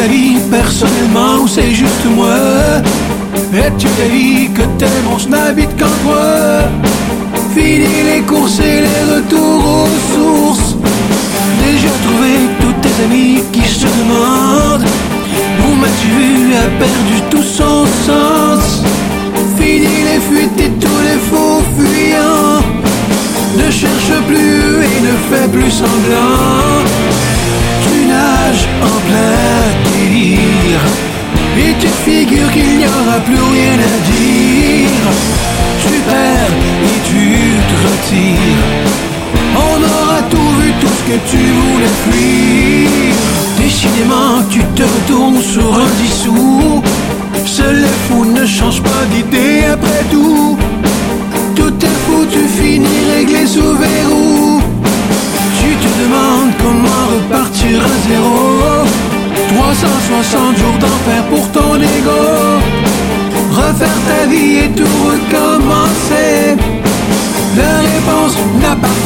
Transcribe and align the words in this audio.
La 0.00 0.06
vie 0.06 0.38
personnellement 0.50 1.42
ou 1.42 1.46
c'est 1.46 1.72
juste 1.72 2.06
moi? 2.16 2.38
Es-tu 3.52 3.86
la 3.98 4.08
vie 4.08 4.48
que 4.48 4.62
t'aimes, 4.78 5.10
on 5.12 5.28
n'habite 5.28 5.78
qu'en 5.78 5.94
toi? 6.02 6.62
Fini 7.54 7.96
les 8.10 8.22
courses 8.22 8.60
et 8.60 8.80
les 8.86 9.02
retours 9.14 9.62
aux 9.76 10.14
sources. 10.14 10.76
Déjà 11.62 11.92
trouvé 12.06 12.32
tous 12.62 12.74
tes 12.80 13.04
amis 13.04 13.42
qui 13.52 13.60
se 13.60 13.84
demandent 14.00 14.88
Où 15.64 15.74
m'as-tu 15.74 16.08
vu 16.18 16.54
a 16.54 16.66
perdu 16.78 17.16
tout 17.30 17.42
son 17.42 17.84
sens? 18.06 18.82
Fini 19.58 19.96
les 20.08 20.20
fuites 20.28 20.60
et 20.60 20.70
tous 20.80 21.00
les 21.08 21.18
faux 21.28 21.62
fuyants. 21.76 22.62
Ne 23.58 23.70
cherche 23.70 24.14
plus 24.26 24.82
et 24.92 25.00
ne 25.08 25.14
fais 25.28 25.46
plus 25.48 25.70
semblant 25.70 26.39
que 41.10 41.30
tu 41.30 41.38
voulais 41.60 41.96
fuir. 42.04 42.88
Décidément 43.58 44.42
tu 44.48 44.60
te 44.76 44.82
retournes 44.82 45.42
sur 45.42 45.68
un 45.74 45.90
dissous. 46.02 46.82
Seul 47.44 47.76
les 47.80 47.96
fous 48.04 48.24
ne 48.24 48.46
change 48.46 48.80
pas 48.80 49.04
d'idée 49.12 49.64
après 49.74 50.04
tout. 50.10 50.56
Tout 51.56 51.74
est 51.88 51.98
foutu, 52.04 52.42
fini, 52.58 52.96
réglé 53.12 53.44
sous 53.46 53.72
verrou. 53.84 54.60
Tu 55.60 55.70
te 55.82 55.90
demandes 56.02 56.52
comment 56.64 57.02
repartir 57.14 57.80
à 57.92 57.94
zéro. 58.08 58.38
360 59.56 60.58
jours 60.58 60.78
d'enfer 60.82 61.22
pour 61.30 61.44
ton 61.50 61.74
ego. 61.74 62.22
Refaire 63.58 64.00
ta 64.08 64.26
vie 64.26 64.58
et 64.64 64.70
tout 64.78 64.98
recommencer. 65.10 66.56
La 67.56 67.80
réponse 67.80 68.36
n'appartient 68.62 68.90
pas 68.90 68.99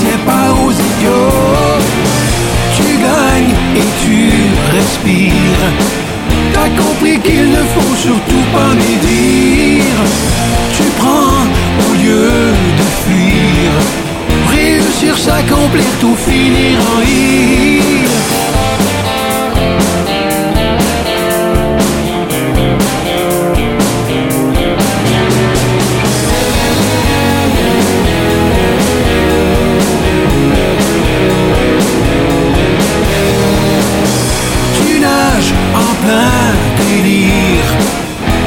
T'as 6.53 6.71
compris 6.83 7.19
qu'il 7.21 7.51
ne 7.51 7.63
faut 7.75 7.97
surtout 7.97 8.45
pas 8.53 8.71
médire 8.75 9.99
Tu 10.77 10.83
prends 10.99 11.45
au 11.89 11.95
lieu 12.03 12.31
de 12.79 12.87
fuir. 13.03 13.71
Réussir, 14.51 15.17
s'accomplir, 15.19 15.85
tout 16.01 16.17
finir 16.17 16.79
en 16.93 17.01
rire 17.01 17.64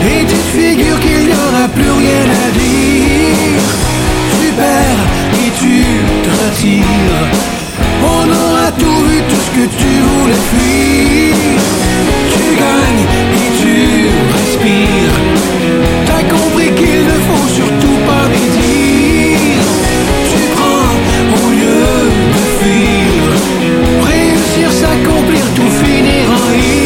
Et 0.09 0.25
tu 0.25 0.35
te 0.35 0.57
figures 0.57 0.99
qu'il 0.99 1.25
n'y 1.25 1.33
aura 1.33 1.67
plus 1.73 1.89
rien 1.89 2.25
à 2.45 2.51
dire. 2.51 3.63
Tu 4.39 4.51
perds 4.53 5.05
et 5.43 5.49
tu 5.59 5.83
te 6.23 6.29
retires. 6.43 7.27
On 8.03 8.25
aura 8.29 8.71
tout 8.77 8.99
vu, 9.07 9.17
tout 9.29 9.41
ce 9.47 9.51
que 9.57 9.65
tu 9.81 9.91
voulais 10.07 10.43
fuir. 10.51 11.35
Tu 12.35 12.45
gagnes 12.63 13.05
et 13.41 13.49
tu 13.61 13.75
respires. 14.37 15.17
T'as 16.05 16.23
compris 16.35 16.71
qu'il 16.75 17.01
ne 17.05 17.17
faut 17.27 17.47
surtout 17.59 17.97
pas 18.07 18.27
médire. 18.29 19.65
Tu 20.31 20.39
prends 20.55 20.93
au 21.41 21.49
lieu 21.59 21.89
de 22.35 22.43
fuir. 22.59 23.19
Réussir, 24.05 24.71
s'accomplir, 24.71 25.43
tout 25.55 25.71
finir 25.83 26.29
en 26.31 26.51
rire. 26.51 26.76